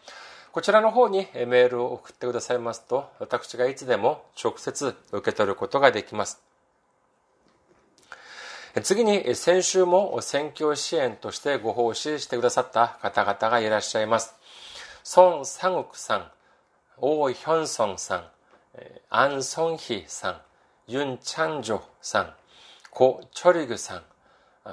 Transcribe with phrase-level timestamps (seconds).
[0.50, 6.42] こちらの方にメールを送ってくださいますと、私がいつでも直接受け取ることができます。
[8.82, 14.34] 次に、先週も選挙支援としてご奉仕してくださった方々がいらっしゃいます。
[15.14, 16.28] 孫三国さん、
[16.96, 18.30] 王ヒョンソンさん、
[19.08, 20.40] アン・ソンヒさん、
[20.86, 22.34] ユン・チャンジョさん、
[22.90, 24.02] コ・チョリグさん、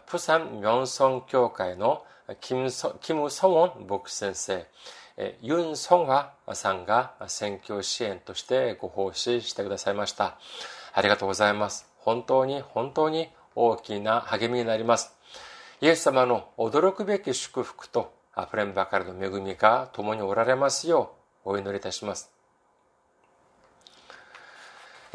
[0.07, 2.03] プサン・ミョンソン協会の
[2.41, 4.67] キム・ソキムソウォン牧師先生、
[5.41, 10.37] ユン・ソンハさんが選挙支援としてご奉仕してくださいました。
[10.93, 11.87] ありがとうございます。
[11.97, 15.15] 本当に本当に大きな励みになります。
[15.81, 21.13] イエス様の驚くべき祝福と溢れんばかりの恵みが共におられますよ
[21.45, 22.32] うお祈りいたします。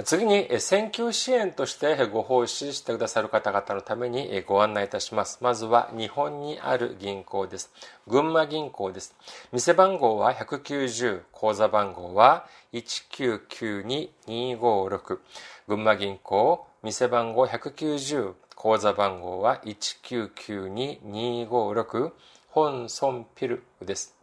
[0.04, 5.38] 次に選挙支援としてご奉仕してくださる方々のためにご案内いたします。
[5.40, 7.72] まずは日本にある銀行です。
[8.06, 9.16] 群馬銀行です。
[9.50, 15.18] 店番号は190、口座番号は1992256。
[15.66, 22.12] 群馬銀行、店番号190、口座番号は1992256。
[22.50, 24.17] 本村ピルです。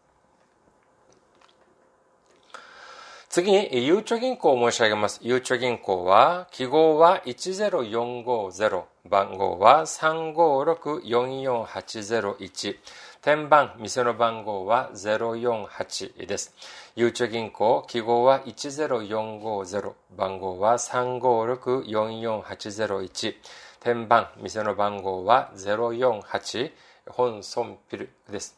[3.35, 5.19] 次に、ゆうちょ銀行を申し上げます。
[5.22, 12.78] ゆうちょ銀行は、記号は10450、番号は356-44801、
[13.22, 16.56] 天番、店の番号は048です。
[16.96, 23.35] ゆうちょ銀行、記号は10450、番号は356-44801、
[23.81, 26.72] 天番、店の番号は048、
[27.09, 28.56] 本村ピルです。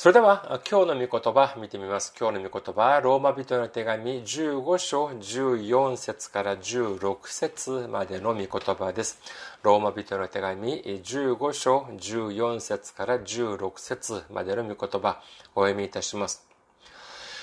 [0.02, 2.12] それでは今日の御言葉見てみます。
[2.20, 9.20] 今日の御言葉はローマ人の手紙15章14節から16節までの御言葉です。
[9.62, 15.22] ローマ人の手紙15章14節から16節までの御言葉
[15.54, 16.48] お読みいたします。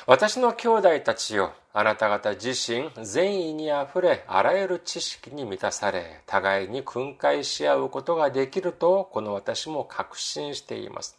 [0.08, 11.16] 私の兄弟たちよ、あなた方自身善意にあふれ、あらゆる知識に満たされ、互いに訓戒し合うことができると、この私も確信しています。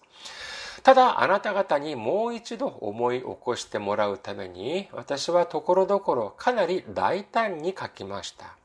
[0.84, 8.56] ただあなた方にもう一度思い起こしてもらうために私はところどころかなり大胆に書きました。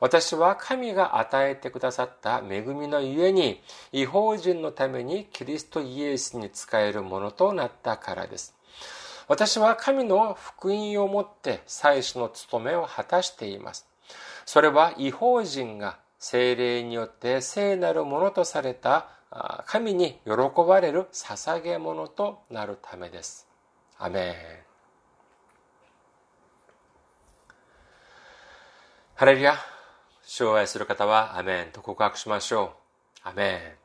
[0.00, 3.62] 私は神が与えてくださった恵みのゆえに
[3.92, 8.54] 違法人のためにキリストイエスに仕えるものとなったからです。
[9.28, 13.86] 私は神の福音をもって祭司の務めを果たしています。
[14.44, 19.08] それは違法人が精霊によって聖なるものとされた
[19.66, 20.32] 神に喜
[20.66, 23.48] ばれる捧げ物となるためです。
[23.98, 24.34] アメン。
[29.16, 29.56] ハレルヤ、
[30.24, 32.74] 主を愛する方はアメンと告白しましょ
[33.24, 33.28] う。
[33.28, 33.84] アメン。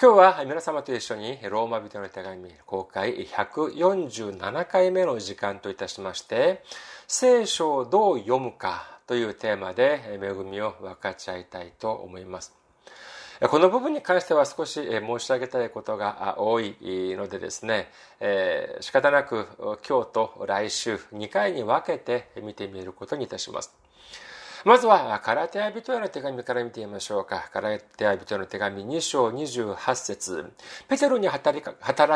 [0.00, 6.64] 今日は皆様と一緒にローマ人の手紙公開147回目の時間といたしまして
[7.06, 12.59] 聖書をどう読むかというテーマで恵みを分かち合いたいと思います
[13.48, 17.88] この部分に関しては少し申し上げたいことが多いのでですね、
[18.20, 19.46] えー、仕方なく
[19.88, 23.74] 今日と来週2回に分けて見てみることにいたします。
[24.64, 27.48] まずは、カラテア人への手紙から見てみましょうか。
[27.50, 30.52] カラテア人への手紙2章28節
[30.86, 31.62] ペテロに働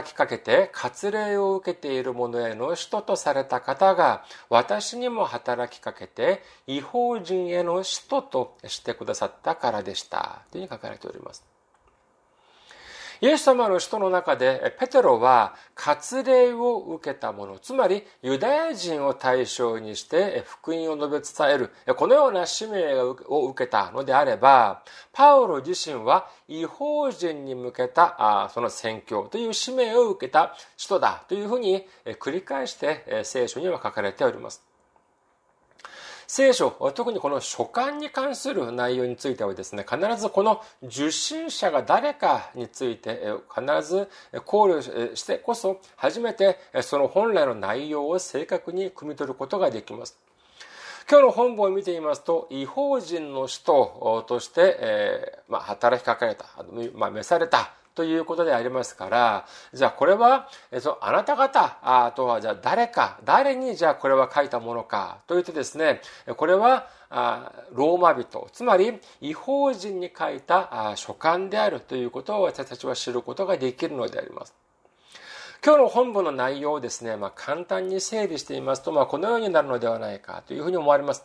[0.08, 10.42] きかけて割礼を受けている者への使徒とされた方が、私にも働きかけて、違法人への使徒としてくださったからでした。
[10.50, 11.53] というふうに書かれております。
[13.24, 23.12] イエス様の人の中でペテロは割礼を受けた者つまりユダヤ人を対象にして福音を述べ伝えるこのような使命を
[23.48, 31.86] 受けたのであればパウロ自身は違法人に向けたその宣教という使命を受けた人だというふうに
[32.20, 34.73] 繰り返して聖書には書かれております。
[36.26, 44.08] 聖書、特にこの書簡に関する内容についてはですね、必ずこの受信者が誰かについて必ず
[44.44, 50.18] 考慮してこそ、初めてその本来の内容を正確に汲み取ることができます。
[51.08, 56.46] 今日の本文を見てみますと、違法人の使徒として、えーまあ、働きかけられた、
[56.94, 66.00] まあ、召されたということでありますから、じゃあこれは、えっと、あなた方、あとはじゃあ誰か、誰にじゃあこれは書いたものか、というとですね、
[66.36, 74.54] これは、あローマ人、つまり違法人に書いたあ書簡であるということを私たちは知ることができるのであります。
[75.64, 81.24] 今日の本文の内容をですね、まあ、簡単に整理してみますと、まあ、このようになるのではないかというふうに思われます。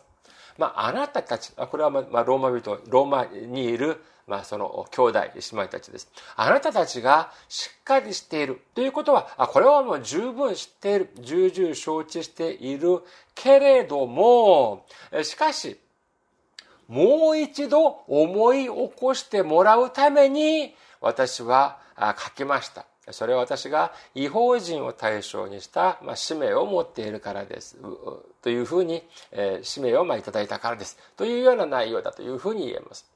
[0.56, 6.08] まあ、あなたたち、これはまあローマ人、ローマにいるまあ、その兄弟、姉妹たちです。
[6.36, 13.02] あなたたちがしっかりしているということは、あこれはもう十分知っている、重々承知している
[13.34, 14.86] けれども、
[15.24, 15.80] しかし、
[16.86, 21.80] もう一度思い起こしてもらうために、私は
[22.16, 22.86] 書きました。
[23.10, 27.76] それは私が違法人を対象にした、まあ、使命を持っているからです。
[28.42, 30.96] というふうに、えー、使命をまあいただいたからです。
[31.16, 33.09] というような内容だというふうに言えます。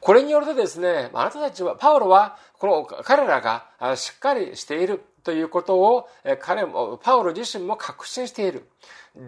[0.00, 6.08] これによるとですね、あなたたちは、パウロは、この彼らがしっかりしているということを、
[6.40, 8.68] 彼も、パウロ自身も確信している。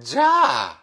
[0.00, 0.82] じゃあ、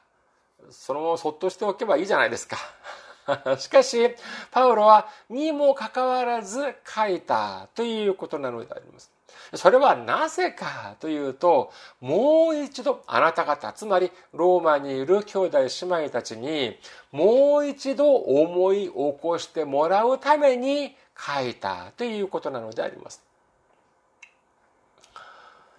[0.69, 2.57] そのままそっとしておけばいいじゃないですか。
[3.57, 4.15] しかし、
[4.51, 9.11] パウロは、にもかかわらず書いたということなのであります。
[9.53, 11.71] それはなぜかというと、
[12.01, 15.67] もう一度あなた方、つまりローマにいる兄弟姉
[16.03, 16.77] 妹たちに、
[17.11, 23.21] もう一度思い起こしてもらうために書いたということなのであります。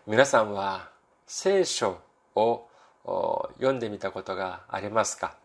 [0.07, 0.89] 皆さんは
[1.27, 1.99] 聖書
[2.35, 2.67] を
[3.59, 5.40] 読んでみたことがありますか？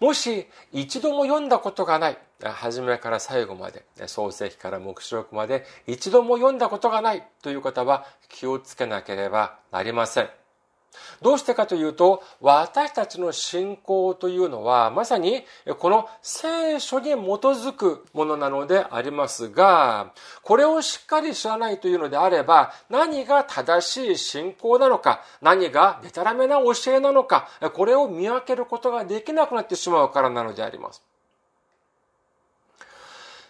[0.00, 10.39] もし一度も読んだことがない、初めから最後まで、創世記から目視録まで一度も読んだことがないという方は気をつけなければなりません。
[11.22, 15.44] どうしてかというと、私たちの信仰というのは、まさに
[15.78, 31.02] この聖書に基づくものなのでありますが、これをしっかり知らないというのであれば、何が正しい信仰なのか、何がデタラメな教えなのか、これを見分けることができなくなってしまうからなのであります。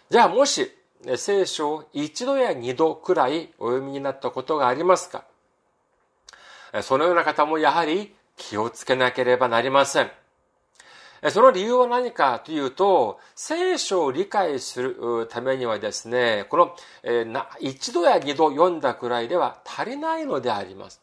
[0.09, 0.71] じゃあもし、
[1.15, 5.23] 聖書を一度や二度くらいお読みになったことがありますか？
[6.81, 10.11] そのような方もやはり気をつけなければなりません。
[11.29, 16.75] その理由は何かというと、聖書を理解するためにはですね、この、
[17.59, 20.99] 一度や二度読んだくらいでは足りないのであります。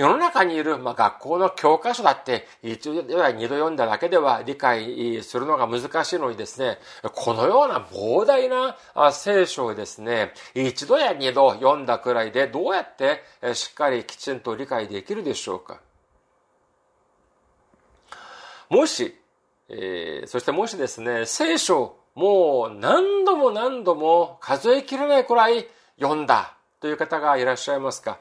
[0.00, 8.78] 世の中にいる、まあ、学校の教科書だって、一度や二度読んだだけでは理解するのが難しいのにですね、このような膨大な
[9.12, 15.82] 聖書をですね、一度や二度読んだくらいでどうやってしっかりきちんと理解できるでしょうか。
[18.70, 19.14] もし、
[19.68, 25.66] えー、そしてもしですね、聖書もう何度も何度も数えきれないくらい
[26.00, 28.18] 読んだという方がいらっしゃいますか？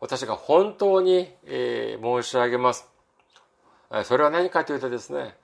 [0.00, 2.88] 私が本当に、えー、申し上げます。
[4.04, 5.36] それは何かというとですね、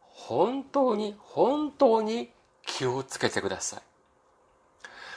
[0.00, 2.30] 本当に、本当に
[2.66, 3.82] 気をつけてください。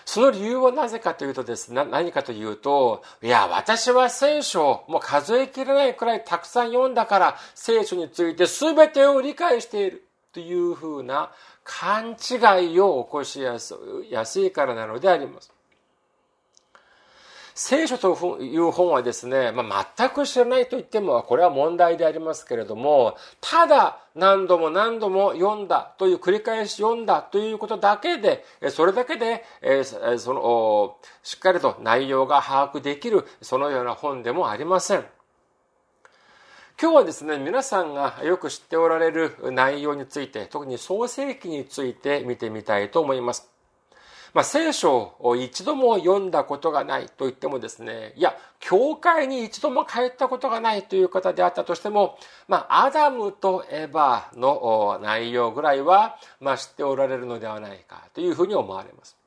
[0.05, 10.07] その理由はなぜかというとですね、何かというと、いや、私は聖書をもう数えきれないくらいたくさん読んだから、聖書について全てを理解している。
[10.33, 11.31] というふうな
[11.63, 15.51] 勘違いを起こしやすいからなのであります。
[17.63, 29.46] 聖書という本はですね、まあ、全く知らないと言っても、これは問題でありますけれども、ただ何度も何度も読んだという、繰り返し読んだということだけで、それだけで、
[30.18, 35.06] その、しっかりと内容が把握できる、そのような本でもありません。
[36.82, 43.50] 今日はですね、皆さんがよく知っておられる内容について、特に創世記について見てみたいと思います。
[44.33, 59.21] まあ、聖書を一度も読んだことがないと言ってもですね、いや、教会に一度も帰ったことがないという方であったとしても、まあ、アダムとエヴァの内容ぐらいは、まあ、知っておられるのではないかというふうに思われます。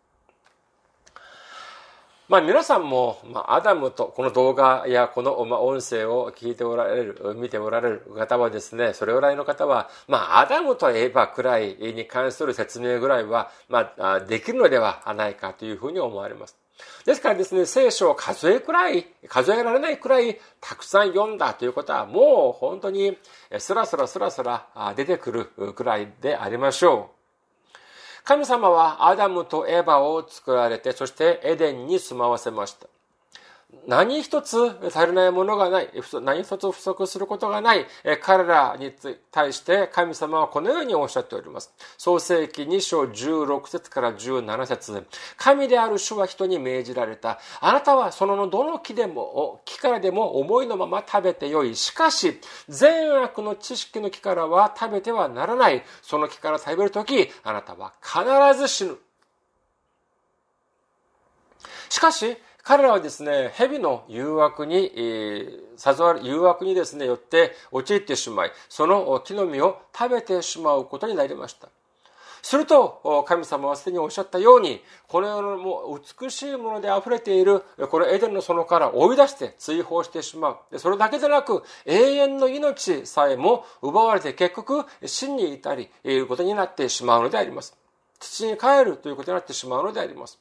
[2.28, 16.57] まあ皆さんも、まあ、アダムとこの動画やこの、まあ、音声を聞いておられる、見ておられる方はですね、それぐらいの方は、まあアダムとエヴァくらいに関する説明ぐらいは、まあできるのではないかというふうに思われます。
[17.04, 23.16] ですからですね、聖書を数えくらい、数えられないくらいたくさん読んだということはもう本当に
[23.59, 24.66] スラスラスラスラ
[24.97, 27.24] 出てくるくらいでありましょう。
[28.25, 32.88] 神様はアダムとエヴァを作られて、そしてエデンに住まわせました。
[33.87, 34.57] 何一つ
[34.95, 35.90] 足りないものがない、
[36.23, 37.87] 何一つ不足することがない、
[38.23, 38.93] 彼らに
[39.31, 41.73] 対して神様はこのようにおっしゃっております。
[41.99, 47.38] 創世記2章16節から17節神である主は人に命じられた。
[47.61, 51.76] あなたはそのどの木でも、木からでも思いのまま食べてよい。
[51.76, 55.85] しかし、善悪の知識の木からは食べてはならない。
[56.02, 58.25] その木から食べるとき、あなたは必
[58.59, 58.99] ず死ぬ。
[61.88, 71.68] しかし、彼らはですね、蛇の誘惑に、えー、誘われ、誘惑にですね、よって陥ってしまい、その木の実を食べてしまうことになりました。
[72.40, 80.78] すると、神様はすでにおっしゃったように、この世のも美しいもので溢れている、このエデンの園から追い出して追放してしまう。
[80.78, 87.76] それだけでなく、永遠の命さえも奪われて結局、死に至り、いうことになってしまうのであります。
[88.21, 90.38] 土に帰るということになってしまうのであります。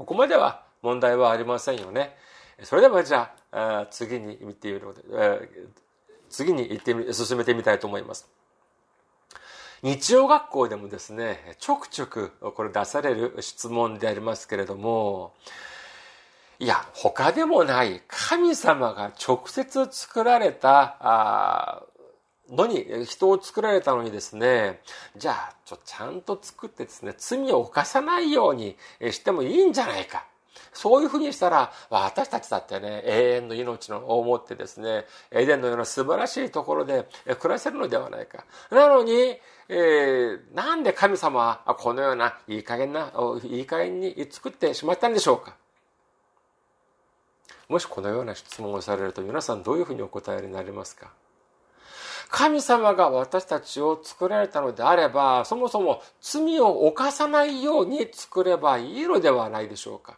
[0.00, 2.16] ここまでは問題はありませんよね。
[2.62, 5.02] それではじゃあ、次に見てみるので
[6.30, 8.26] 次に行ってみ、進めてみたいと思います。
[9.82, 15.34] 日曜学校でもですね、ちょくちょくこれ出される質問でありますけれども、
[16.58, 21.84] いや、他でもない神様が直接作られた
[22.50, 24.80] のに、人を作られたのにですね、
[25.16, 28.76] じゃあ、ちょ、ちゃんと作ってですね、罪を犯さないように
[29.10, 30.24] してもいいんじゃないか。
[30.72, 38.44] そういうふうにしたら、私たちだってね、永遠の命を持ってですね、エデンのような素晴らしいところで暮らせるのではないか。
[38.70, 43.12] なのに、えー、なんで神様はこのようないい加減な、
[43.44, 45.56] いい加減に作ってしまったんでしょうか。
[47.68, 51.12] もしこのような質問をされると皆さんどういうふうにお答えになりますか？
[52.30, 60.16] 神様が私たちを作られたのであれば、そもそも罪を犯さないように作ればいいのではないでしょうか。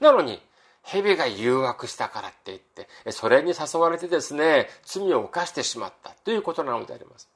[0.00, 0.40] なのに、
[0.84, 7.28] 蛇が誘惑したからって言って、それに誘われてですね、罪を犯してしまったということなのであります。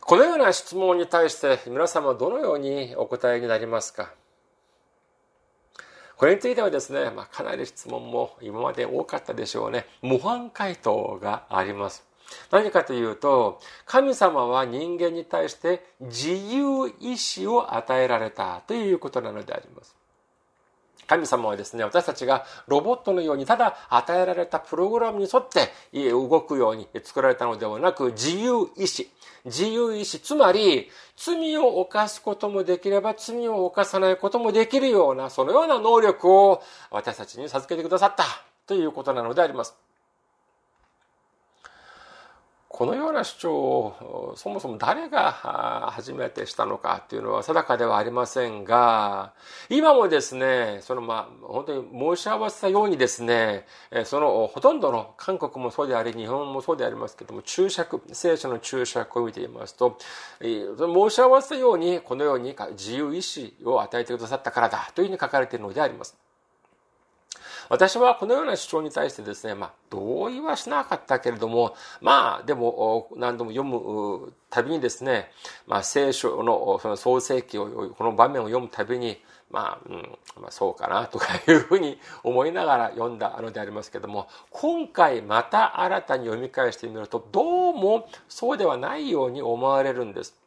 [0.00, 4.12] このような質問に対して皆様はどのようにお答えになりますか？
[6.20, 9.86] これについてはですね、まあ、かなり質問も今まで多かったでしょうね。
[10.02, 12.04] 模範回答があります。
[12.50, 19.96] 何かというと、神様は人間に対して自由意志を与えられたということなのであります。
[21.10, 25.72] 神様はですね、私たちがロボットのようにただ与えられたプログラムに沿って
[26.12, 29.10] 動くように作られたのではなく、自由意志。
[29.44, 30.20] 自由意志。
[30.20, 36.62] つまり、罪を犯すこともできれば罪を犯さないこともできるような、そのような能力を
[36.92, 38.24] 私たちに授けてくださった
[38.68, 39.89] ということなのであります。
[42.80, 49.34] このような主張をそもそも誰が初めてしたのかというのは定かではありませんが、
[49.68, 53.66] 今もですね、そのまあ、本当に申し合わせたようにですね、
[54.06, 59.98] そのほとんどの韓国もそうであり、日本もそうでありますけども、注釈、聖書の注釈を見ていますと、
[60.40, 66.29] 申し合わせたように、このように自由意志を与えてくださったからだというふうに書かれているのであります。
[67.70, 75.30] 私はこのような主張に対してですね、まあ、同意はしなかったけれども、まあ、でも、何度も読むたびにですね、
[75.68, 79.22] まあ、聖書のその創世記を、この場面を読むたびに、
[79.52, 90.39] まあ、うん、まあ、そうかなとかいうふうに思いながら読んだのでありますけれども、今回また新たに読み返してみると、どうもそうではないように思われるんです。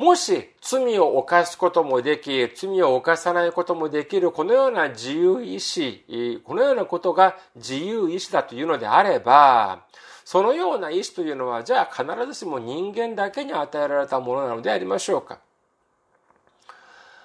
[0.00, 9.84] もし罪を犯すこともでき、罪を犯さないこともできる、このような自由意志、このようなことが自由意志だというのであれば、
[10.24, 15.38] そのような意志というのは、じゃあ必ずしも人間だけに与えられたものなのでありましょうか。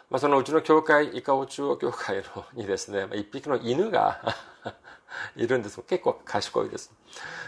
[0.10, 4.36] まあ、そのうちの教会、イカオ中央教会のにですね、一匹の犬が
[5.38, 5.82] いるんです。
[5.84, 6.92] 結構賢いです。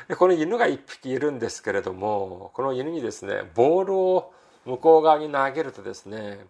[0.07, 4.34] でこの犬が一匹いるんですけれども、この犬にですね、ボールを
[4.67, 6.45] 向こう側に投げるとですね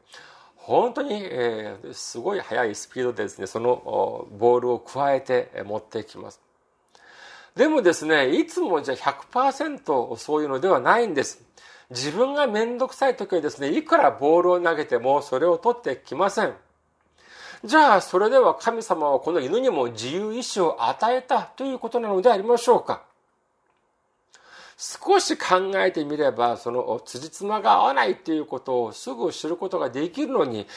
[0.55, 6.41] 本当に、えー、すごい速いスピードでですねそのボールを加えて持ってきます。
[7.55, 11.41] でもですねいつもじゃあ100%そういうのではないんです。
[11.89, 16.53] 自分が面倒くさい時はですねいくらボールを投げてもそれを取ってきません。
[17.63, 23.03] じゃあそれでは神様はこの犬にも自由意志を与えたということなのでありましょうか。
[24.79, 30.67] 少し考えてみれば、その辻褄が合わないっていうことをすぐ知ることができるのに、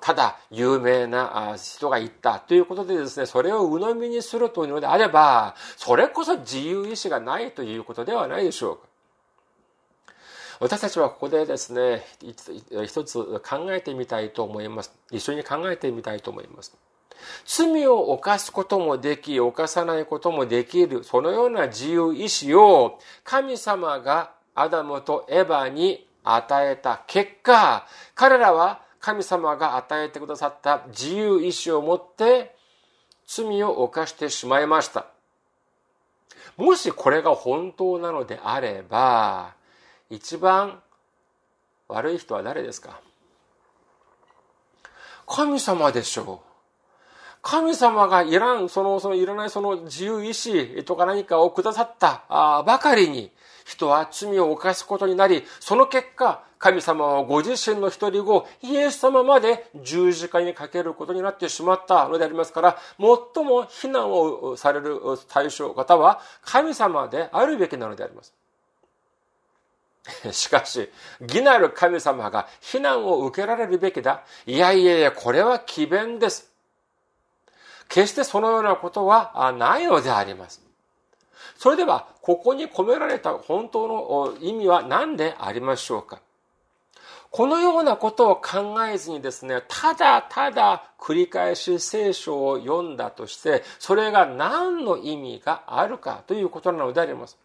[0.00, 8.82] ただ有名な人が言ったということでですね、それを鵜呑みにするというのであれば、それこそ自由意志がないということではないでしょうか。
[10.60, 12.02] 私たちはここでですね、
[12.86, 14.94] 一つ考えてみたいと思います。
[15.10, 16.74] 一緒に考えてみたいと思います。
[17.44, 32.54] 罪を犯すこともでき、犯さないこともできる、そのような自由意志を神様がアダムとエバに与えた結果、彼らは神様が与えてくださった自由意志を持って
[33.26, 35.06] 罪を犯してしまいました。
[36.56, 39.54] もしこれが本当なのであれば、
[40.10, 40.82] 一番
[41.88, 43.00] 悪い人は誰ですか？
[45.26, 46.49] 神様でしょう。
[47.42, 52.24] 神様がいらん、その、そのいらないその自由意志とか何かをくださった
[52.66, 53.30] ばかりに、
[53.64, 68.34] 人は罪を犯すことになり、その結果、神様はご自身の一人子、イエス様まで十字架にかけることになってしまったのでありますから、最も非難をされる対象方は神様であるべきなのであります。
[70.32, 74.24] しかし、義なる神様が非難を受けられるべきだ。
[74.44, 76.49] いやいやいや、これは奇弁です。
[77.90, 80.62] 決してそのようなことはないのであります。
[81.58, 86.22] それでは、ここに込められた本当の意味は何でありましょうか
[87.30, 97.36] このようなことを考えずにですね、ただただ繰り返し聖書を読んだとして、それが何の意味があるかということなのであります。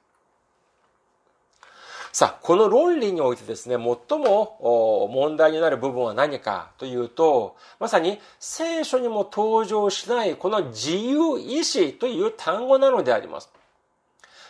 [2.15, 13.51] さあ、この論理においてですね、最も問題になる部分は何かというと、まさに聖書にも登場しないこの自由意志という単語なのであります。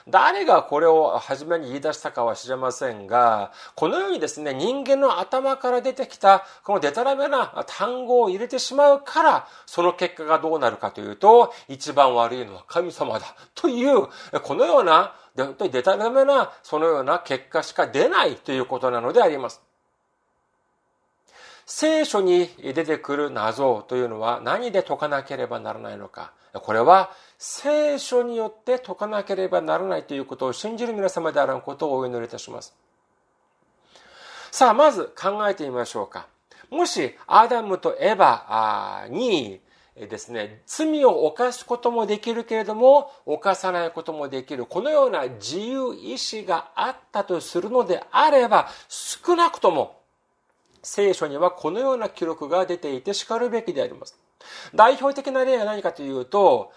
[0.08, 13.36] 誰がこれを初めに言い出したかは知りませんが、このようにですね、人間の頭から出てきた、このデタラメな単語を入れてしまうから、その結果がどうなるかというと、一番悪いのは神様だ。
[13.56, 14.08] という、
[14.44, 19.65] このような、本当にデタラメな、そのような結果しか出ないということなのであります。
[21.65, 26.32] 聖書に出てくる謎というのは何で解かなければならないのか。
[26.54, 32.76] これは聖書によって解かなければならないということを信じる皆様であることをお祈りいたします。
[34.52, 36.28] さあ、まず考えてみましょうか。
[36.69, 39.60] もし、アダムとエヴァに
[39.95, 50.02] ですね、罪を犯すこともできるけれども、犯さないこともできる、このような自由意志があったとするのであれば、少なくとも
[50.84, 54.17] 聖書にはこのような記録が出ていて叱るべきであります。
[54.74, 56.71] 代表的な例は何かというと、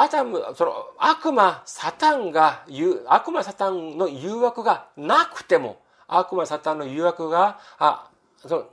[0.00, 2.64] アダム、その悪魔、サタンが、
[3.06, 8.08] 悪魔、サタンの誘惑がなくても、悪魔、サタンの誘惑が、あ、
[8.38, 8.66] その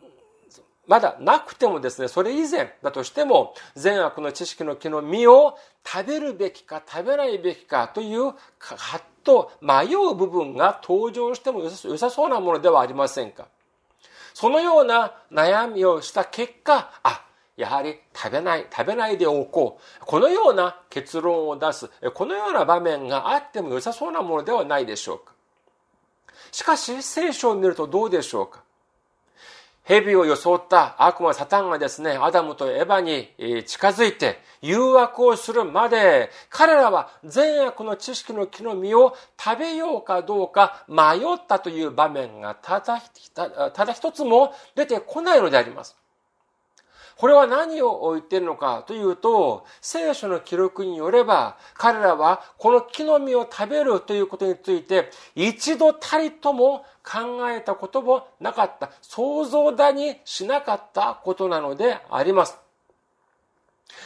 [0.87, 13.47] まだなくてもですね、それ以前だとしても、善悪の知識の木の実を食べるべきか食べないべきかという葛藤、迷う部分が登場しても良さそうなものではありませんか。
[14.35, 17.24] そのような悩みをした結果、あ、
[17.57, 20.05] やはり食べない、食べないでおこう。
[20.05, 25.33] このような結論を出す、このような場面があっても良さそうなものではないでしょうか。
[26.51, 28.63] しかし、聖書を見るとどうでしょうか。
[29.85, 42.99] 蛇を装った悪魔サタンがですね、アダムとエヴァに近づいて誘惑をするまで、彼らは善悪の知識の木の実を食べようかどうか迷ったという場面がただ
[43.71, 45.95] ただ一つも出てこないのであります。
[47.17, 62.57] これは何を言っているのかというと、聖書の記録によれば、彼らはこの木の実を食べるということについて、一度たりとも考えたこともなかった、想像だにしなかったことなのであります。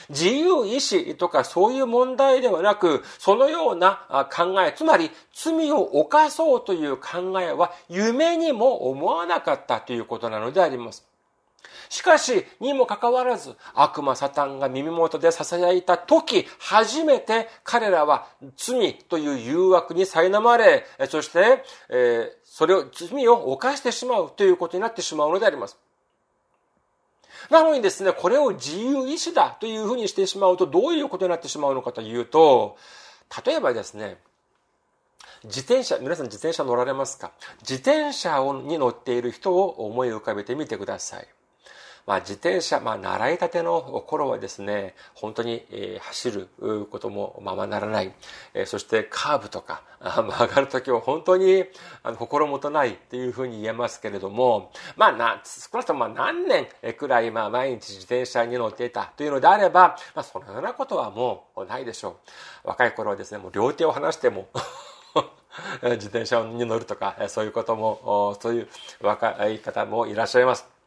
[0.10, 11.09] 自由意志とかそういう問題ではなく、そのような考え、つまり罪を犯そうという考えは夢にも思わなかったということなのであります。
[11.89, 25.78] しかし、にもかかわらず、悪魔サタンが耳元で囁いた時、初めて彼らは罪という誘惑に苛まれ、そして、えー、それを、罪を犯してしまうということになってしまうのであります。
[27.49, 32.78] なのにですね、これを自由意志だというふうにしてしまうと、どういうことになってしまうのかというと、
[33.45, 34.17] 例えばですね、
[35.43, 37.32] 自転車、皆さん自転車乗られますか？
[37.62, 41.28] 自転車に乗っている人を思い浮かべてみてください。
[42.05, 46.47] まあ、自転車、まあ、習いたての頃はですね、本当に、えー、走る
[46.89, 48.13] こともままならない。
[48.53, 51.65] えー、そしてカーブとか曲がるときは本当に
[52.03, 62.17] あの心もとないっていうふうに言えますけれども、まあ、な少なくとも何年くらい、まあ、毎日自転車に乗っていたというのであれば、まあ、そのようなことはもうないでしょ
[62.65, 62.67] う。
[62.69, 64.47] 若い頃はですね、もう両手を離しても
[65.83, 68.69] 自転車に乗るとか、そういうことも、そういう
[69.01, 70.78] 若い方もいらっしゃいます。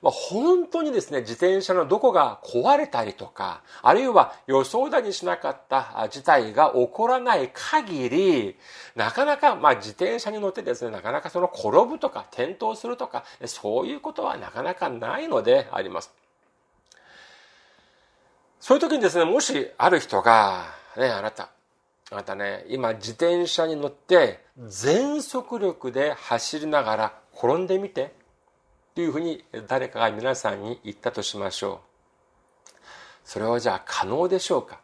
[0.00, 8.56] まあ、本当にですね、自転車のどこが壊れたりとか、あるいは予想だにしなかった事態が起こらない限り、
[8.94, 16.12] なかなか、まあ、自転車に乗ってですね、なかなかその転ぶとか転倒するとか、そういうことはなかなかないのであります。
[18.60, 21.50] そういう時にですね、もしある人が、ね、あなた、
[22.10, 28.17] あなたね、今自転車に乗って全速力で走りながら転んでみて。
[28.98, 31.82] というふうに誰かが皆さんに言ったとしましょ
[32.66, 32.76] う。
[33.22, 34.80] それはじゃあ可能でしょうか？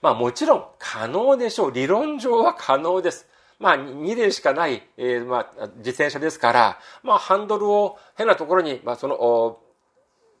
[0.00, 1.72] まあもちろん可能でしょう。
[1.72, 3.26] 理論上は可能です。
[3.58, 9.58] まあ2連しかない、えー、まあ自転車ですから、まあハンドルを変なところに、まあその、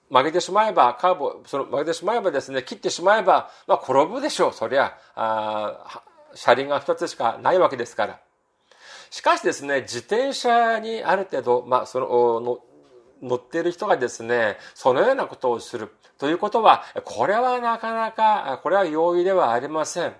[0.08, 4.52] 曲げてしまえば、カーブを、その曲げてしまえばですね、切ってしまえば、まあ転ぶでしょう。
[4.52, 6.04] そりゃ、あ
[6.36, 8.20] 車輪が2つしかないわけですから。
[9.14, 12.58] しかしですね、自転車にある程度、まあ、その、の
[13.22, 20.16] 乗っている人がですね、そのようなことをするということは、これはなかなか、これは容易ではありません。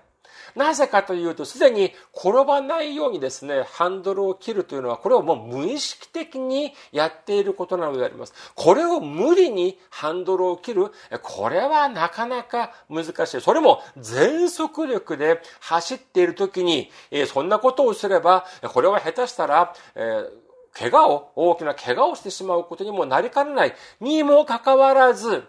[0.55, 8.33] なぜかというと、すでに転ばないようにですね、ハンドルを切るというのは、これをもう無意識的にやっていることなのであります。
[8.55, 10.91] これを無理にハンドルを切る、
[11.21, 13.41] これはなかなか難しい。
[13.41, 16.89] それも全速力で走っている時に、
[17.27, 20.45] そんなことをすれば、これは下手したら、えー
[20.77, 25.45] 怪我を、大きな怪我をしてしまうことにもなりかねないにもかかわらず、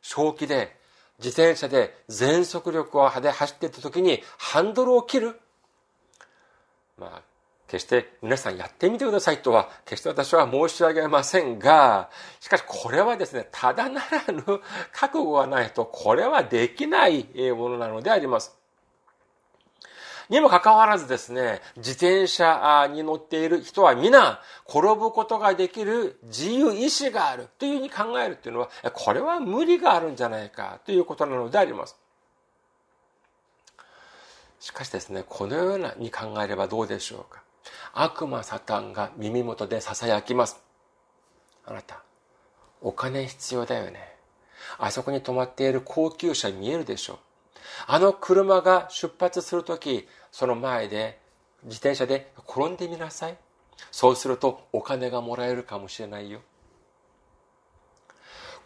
[0.00, 0.79] 正気で
[1.22, 5.40] 自転車で全速力を派で走っていた時にハンドルを切る。
[6.98, 7.22] まあ、
[7.68, 14.42] 決して皆さんやってみてくださいとは決して私は申し上げませんが、しかしこれはですね、ただならぬ
[14.92, 18.59] 覚悟がないとこれはできないものなのであります。
[20.30, 31.96] にもかかわらずですね、自転車に乗っている人は皆、転ぶことができる自由意志があるというふうに考えるというのは、これは無理があるんじゃないかということなのであります。
[34.60, 37.42] しかしですね、このようなに考えればどうでしょうか。
[37.92, 40.62] 悪魔サタンが耳元で囁きます。
[41.66, 42.02] あなた、
[42.80, 44.14] お金必要だよね。
[44.78, 47.18] あそこに止まっている高級車見えるでしょう。
[47.86, 51.18] あの車が出発するとき、その前で
[51.64, 53.36] 自転車で転んでみなさい。
[53.90, 56.40] そうするとお金がもらえるかもしれないよ。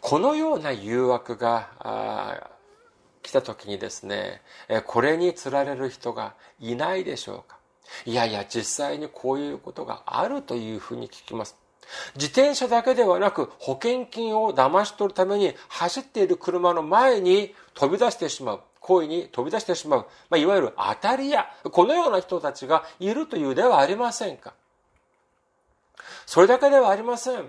[0.01, 2.49] このような誘惑が
[3.23, 4.41] 来た時にですね、
[4.85, 7.57] これにつられる人がいないでしょうか
[8.05, 11.57] いやいや、実際にこういうことがあるというふうに聞きます。
[12.15, 18.61] 自転車だけではなく保険金を騙し取るために走っている車の前に飛び出してしまう。
[18.85, 19.99] 行為に飛び出してしまう。
[20.29, 21.47] まあ、いわゆる当たり屋。
[21.71, 24.53] このような人たちがいるというではありませんか。
[26.27, 27.45] それだけではありません。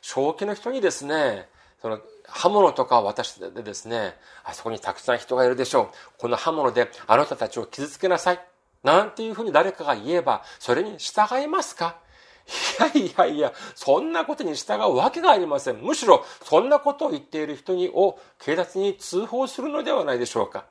[0.00, 1.48] 正気の人にですね、
[1.80, 5.88] その刃物とかを渡してですね、あそこにたくさん人がいるでしょう。
[6.18, 8.40] この刃物であなたたちを傷つけなさい。
[8.82, 12.01] なんていうふうに誰かが言えば、それに従いますか？
[12.48, 15.76] いやいやいや、そんなことに従うわけがありません。
[15.76, 20.66] むしろ、そんなことを言っている人にを警察に通報するのではないでしょうか。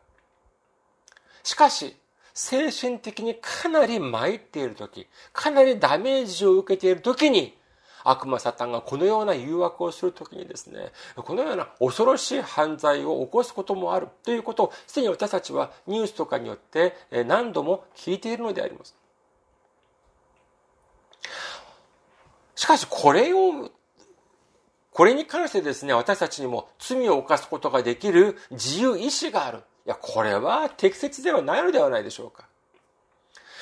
[1.44, 1.96] しかし、
[2.34, 7.58] 精神的にかなり参っている時、かなりダメージを受けている時に、
[8.04, 16.96] 悪魔サタンがこのような誘惑をするときにですね、このような恐ろしい犯罪を起こすこともあるということを、すでに私たちはニュースとかによって
[17.28, 18.96] 何度も聞いているのであります。
[22.62, 23.72] しかしこれを、
[24.92, 29.64] これに関してですね、私たちにも罪を犯すことができる自由意志がある。
[29.88, 32.48] いや、これは適切ではないのではないでしょうか。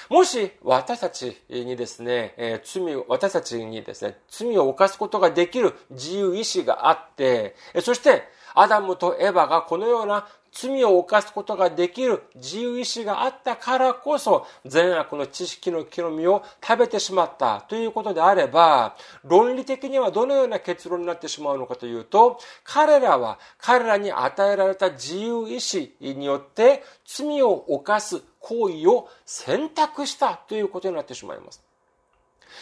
[0.09, 31.68] もし私たちにですね、えー、罪を、私たちにですね、罪を犯すことができる自由意志があって、そしてアダムとエヴァがこのような罪を犯すことができる自由意志があったからこそ善悪の知識の木の実を食べてしまったということであれば論理的にはどのような結論になってしまうのかというと彼らは彼らに与えられた自由意志によって罪を犯す行為を選択したということになってしまいます。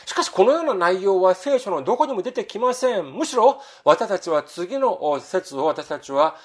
[0.06, 3.14] しかしこのような内容は聖書のどこにも出てきません。
[3.14, 6.36] むしろ私たちは次の説を私たちは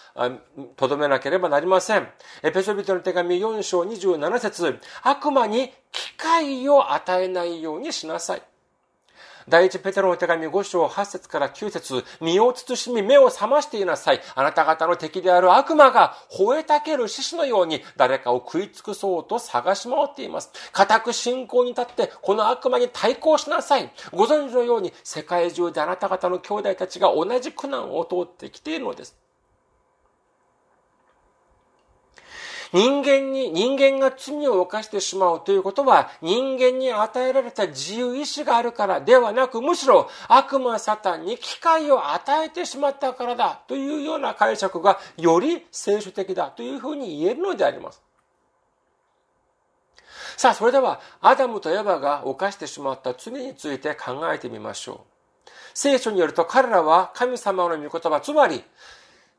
[0.76, 2.08] とどめなければなりません。
[2.42, 8.42] エペソビトの手紙4章27節悪魔に機会を与えないようにしなさい。
[9.48, 14.20] 第一ペテロの手紙5章8節から9節身を慎み目を覚ましていなさい。
[14.34, 20.50] あなた方の敵である悪魔が吠えたける獅子のように誰かを食い尽くそうと探し回っています。
[20.72, 23.92] 固く信仰に立ってこの悪魔に対抗しなさい。
[24.12, 29.21] ご存知のように世界中であなた方の兄弟たちが同じ苦難を通ってきているのです。
[32.72, 48.02] 人間に、人間が罪を犯してしまうということは、人間に与えられた自由意志があるからではなく、むしろ悪魔サタンに機会を与えてしまったからだというような解釈がより聖書的だというふうに言えるのであります。
[50.38, 55.12] さあ、それでは、アダムとエヴァが犯してしまった罪について考えてみましょう。
[55.74, 58.64] 聖書によると彼らは神様の御言葉、つまり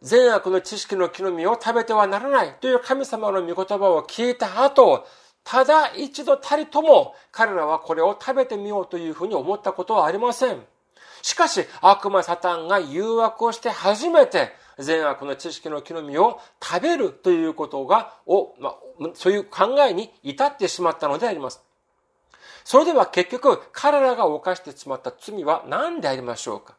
[0.04, 5.08] 善悪の知識の木の実を食べてはならないという神様の御言葉を聞いた後、
[5.46, 10.62] ただ一度たりとも彼らはこれを食べてみようというふうに思ったことはありません。
[11.22, 18.76] しかし悪魔サタンが誘惑をして初めて善悪の知識の木の実を食べるということが、をま
[19.14, 21.64] そういう考えに至ってしまったのであります。
[22.66, 26.76] それでは結局彼らが犯してしまった罪は何でありましょうか？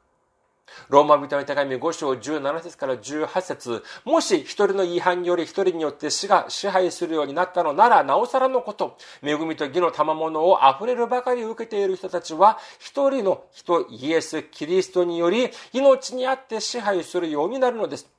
[0.89, 8.97] ローマ人の手紙5章17節から18節もし一人の違反により一人によって死が支配するようになったのなら、なおさらのこと。
[9.23, 18.15] 恵みと義の賜物を溢れるばかり受けている人たちは、一人の人、イエス・キリストにより、命にあって支配するようになるのです。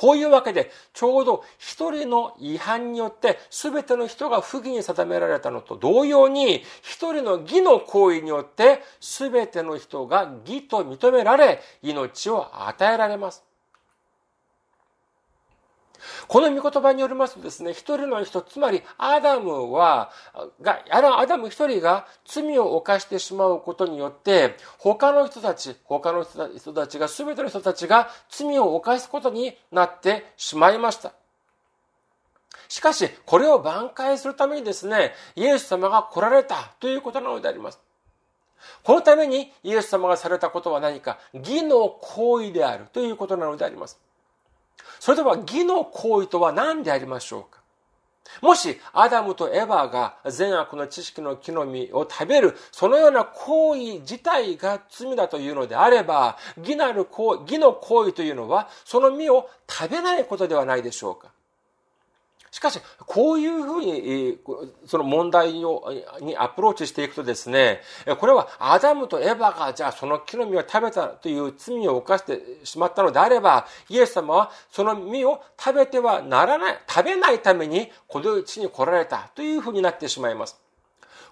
[0.00, 13.49] こういうわけで、ちょうど一人の違反によって全ての人が不義に定められたのと同様に、一人の義の行為によって全ての人が義と認められ、命を与えられます。
[16.28, 20.10] この御言葉によりますとですね、一人の人、つまりアダムは、
[20.60, 31.12] が、アダム一人が罪を犯してしまうことによって、他の人たち、他の人たちが、すべての人たちが罪を犯すことになってしまいました。
[32.68, 37.80] しかし、これを挽回するためにですね、イエス様が来られたということなのであります。
[38.82, 43.98] このためにイエス様がされたことは何か義の行為であるということなのであります。
[45.00, 47.60] それでは義の行為とは何でありましょうか？
[48.42, 61.28] もし、アダムとエヴァが善悪の知識の木の実を食べる、そのような行為自体が罪だというのであれば、義なる行、義の行為というのは、その実を食べないことではないでしょうか？
[62.50, 64.38] しかし、こういうふうに、
[64.86, 67.80] その問題を、にアプローチしていくとですね、
[68.18, 80.60] これはアダムとエヴァが、じゃあその木の実を食べたという罪を犯してしまったのであれば、イエス様はその実を食べてはならない、食べないためにこの地に来られたというふうになってしまいます。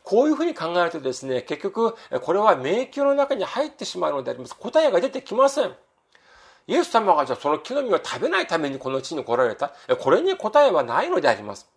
[0.05, 4.57] こういうふうに考えるとですね、結局、これは迷宮の中に入ってしまうのであります。
[4.57, 5.75] 答えが出てきません。
[6.69, 9.73] イエス様がじゃあその木の実を食べないためにこの地に来られた？
[9.99, 11.69] これに答えはないのであります。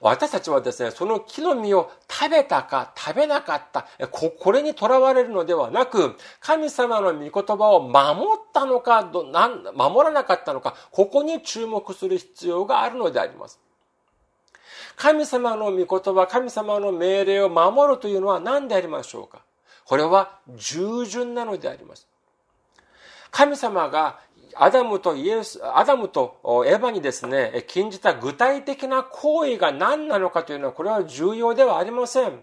[0.00, 9.02] 私たちはですね、その木の実を食べたか食べなかった、ここれにとらわれるのではなく、神様の御言葉を守ったのか、
[9.74, 13.58] 守らなかったのか、ここに注目する必要があるのであります。
[14.96, 19.40] 神様の御言葉、神様の命令を守るというのは何でありましょうか？
[19.86, 22.06] これは従順なのであります。
[23.34, 24.20] 神様が
[24.54, 32.40] アダムとイエス、アダムとエヴァにですね、禁じた具体的な行為が何なのかというのは、これは重要ではありません。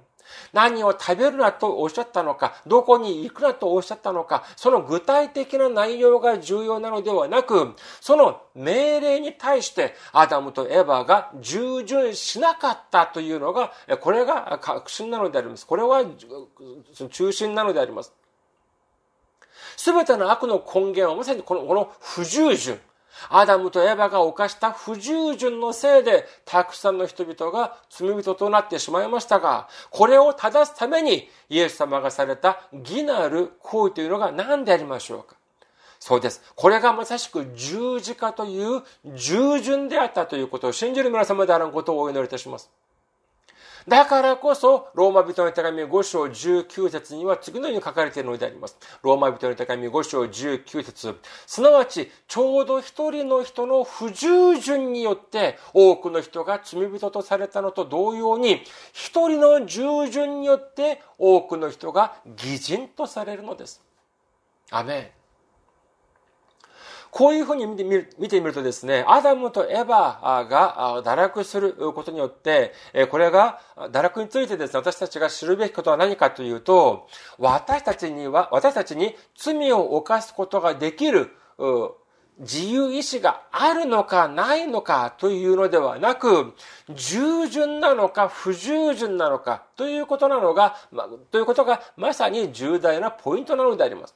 [0.51, 15.65] 何を食べるなとおっしゃったのか、どこに行くなとおっしゃったのか、その具体的な内容が重要なのではなく、その命令に対してアダムとエヴァが従順しなかったというのが、これが確信なのであります。
[15.65, 16.03] これは
[17.09, 18.13] 中心なのであります。
[19.77, 22.79] すべての悪の根源はまさにこのこの不従順。
[23.29, 35.35] アダムとエヴァが犯した不従順のせいで、たくさんの人々が罪人となってしまいましたが、これを正すために、イエス様がされた義なる行為というのが何でありましょうか
[35.99, 36.41] そうです。
[36.55, 38.81] これがまさしく十字架という
[39.15, 42.71] 従順であったということを信じる皆様であることをお祈りいたします。
[43.87, 48.77] だからこそ、ローマ人の手紙5章19節には次のように書かれているのであります。
[49.01, 51.15] ローマ人の手紙5章19節
[51.47, 58.63] すなわち、ちょうど一人の人の不従順によって、多くの人が罪人とされたのと同様に、
[58.93, 63.81] 一人の従順によって、多くの人が偽人とされるのです。
[64.69, 65.20] アメン。
[67.11, 69.85] こういうふうに見てみる見てみるとですね、アダムとエヴァ
[70.47, 72.73] が堕落することによって、
[73.09, 81.31] これが堕落についてですね、私たちが知るべきことは何かというと、私たちには、私たちに罪を犯すことができる
[82.39, 86.53] 自由意志があるのかないのかというのではなく、
[86.89, 94.15] 従順なのか不従順なのかということなのが、ま、ということがまさに重大なポイントなのであります。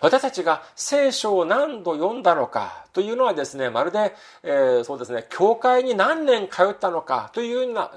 [0.00, 7.90] 私たちが聖書を何度読んだのかというのはですね、まるで、えー、そうですね、教会に何年通ったのかというような、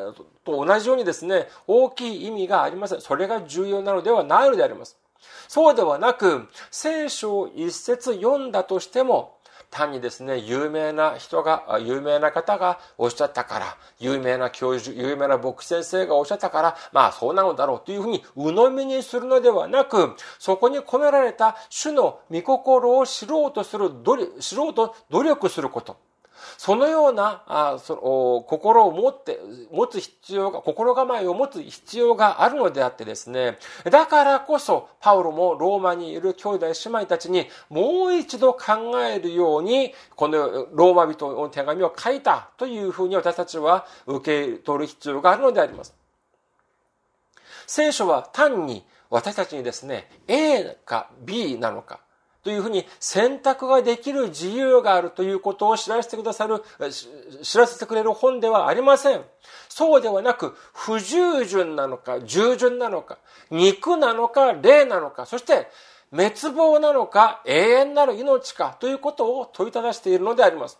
[0.43, 3.01] と同じようにですね、大きい意味がありません。
[3.01, 4.97] それが重要なのではないのであります。
[5.47, 9.32] そうではなく、聖書を一節読んだとしても、
[9.73, 23.89] 単にですね、有名な人が、有名な方がおっしゃったから、有名な教授、有名な牧師先生がおっしゃったから、まあそうなのだろうというふうに鵜呑みにするのではなく、そこに込められた主の御心を知ろうとする、
[24.39, 25.97] 知ろうと努力すること。
[26.57, 28.01] そのようなあその
[28.47, 29.39] 心を持って、
[29.71, 45.93] 持つ必要が、心構えを持つ必要があるのであってですね、だからこそ、パウロもローマにいる兄弟姉妹たちにもう一度考えるように、このローマ人の手紙を書いたというふうに私たちは受け取る必要があるのであります。
[47.67, 51.99] 聖書は単に私たちにですね、A か B なのか、
[52.43, 56.61] というふうに選択ができる自由があるということを知らせてくださる、
[57.41, 59.23] 知らせてくれる本ではありません。
[59.69, 63.17] そうではなく、不従順なのか、従順なのか、
[63.49, 65.69] 肉なのか、霊なのか、そして
[66.11, 70.79] 滅亡なのか、永遠なる命かということを問いただしているのであります。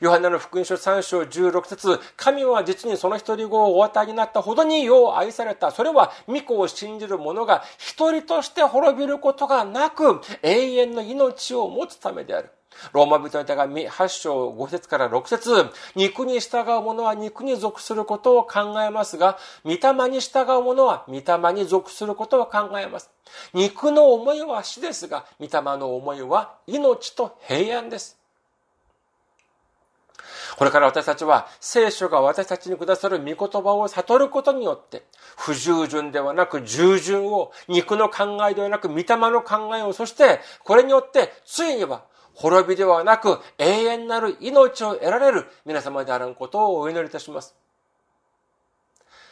[0.00, 5.70] ヨハネの福音書3章16節神は実にその一人子をお与えになったほどによう愛された。
[5.70, 12.50] それは、御子を信じる者が一人として滅びることがなく、永遠の命を持つためである。
[12.92, 23.10] ローマ人の手紙8章5節から6節肉に従う者は肉に属することを考えますが、御霊に従う者は御霊に属することを考えます。
[23.54, 28.25] 肉の思いは死ですが、御霊の思いは命と平安です。
[30.56, 35.02] これから私たちは聖書が私たちにくださる御言葉を悟ることによって、
[35.36, 47.54] 不従順ではなく従順を、肉の考えではなく御霊の考えを、そしてこれによってついには滅びではなく永遠なる命を得られる皆様であることをお祈りいたします。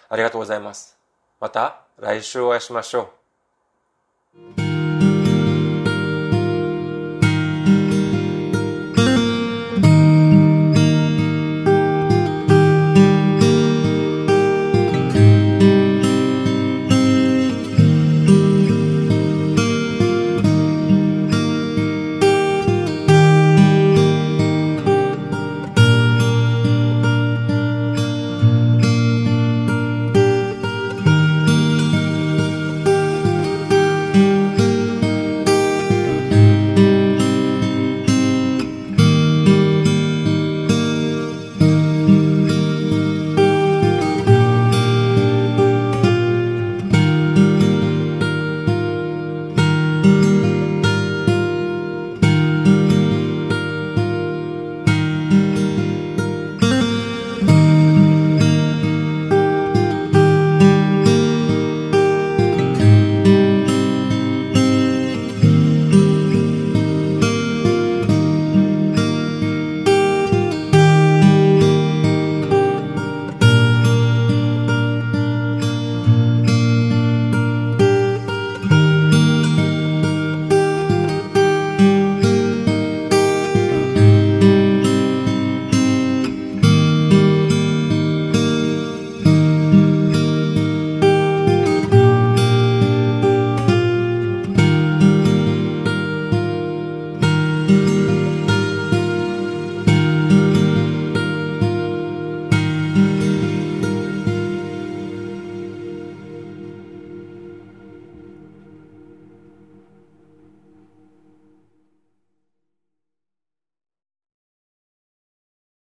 [0.08, 0.98] ありがとうございます。
[1.40, 3.10] また来週お会いしましょ
[4.60, 4.63] う。